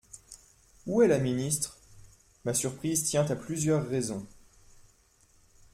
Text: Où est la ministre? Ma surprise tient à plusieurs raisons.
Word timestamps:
Où 0.87 1.03
est 1.03 1.07
la 1.07 1.19
ministre? 1.19 1.77
Ma 2.43 2.55
surprise 2.55 3.03
tient 3.03 3.27
à 3.29 3.35
plusieurs 3.35 3.87
raisons. 3.87 4.25